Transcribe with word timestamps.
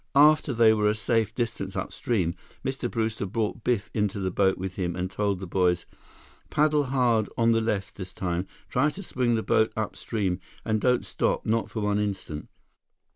After 0.15 0.51
they 0.51 0.73
were 0.73 0.89
a 0.89 0.95
safe 0.95 1.35
distance 1.35 1.75
upstream, 1.75 2.33
Mr. 2.65 2.89
Brewster 2.89 3.27
brought 3.27 3.63
Biff 3.63 3.91
into 3.93 4.19
the 4.19 4.31
boat 4.31 4.57
with 4.57 4.73
him 4.77 4.95
and 4.95 5.11
told 5.11 5.39
the 5.39 5.45
boys: 5.45 5.85
"Paddle 6.49 6.85
hard 6.85 7.29
on 7.37 7.51
the 7.51 7.61
left, 7.61 7.97
this 7.97 8.11
time. 8.11 8.47
Try 8.67 8.89
to 8.89 9.03
swing 9.03 9.35
the 9.35 9.43
boat 9.43 9.71
upstream—and 9.77 10.81
don't 10.81 11.05
stop, 11.05 11.45
not 11.45 11.69
for 11.69 11.81
one 11.81 11.99
instant!" 11.99 12.49